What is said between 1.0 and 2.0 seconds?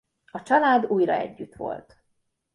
együtt volt.